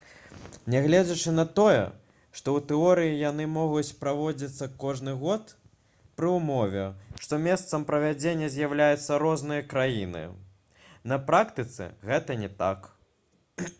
нягледзячы 0.73 1.31
на 1.39 1.43
тое 1.57 1.81
што 2.37 2.53
ў 2.53 2.61
тэорыі 2.69 3.19
яны 3.23 3.43
могуць 3.57 3.91
праводзіцца 3.99 4.67
кожны 4.83 5.11
год 5.23 5.51
пры 6.21 6.31
ўмове 6.37 6.85
што 7.25 7.39
месцам 7.43 7.85
правядзення 7.91 8.49
з'яўляюцца 8.55 9.19
розныя 9.25 9.67
краіны 9.75 10.23
на 11.13 11.21
практыцы 11.29 11.91
гэта 12.13 12.39
не 12.45 12.51
так 12.63 12.91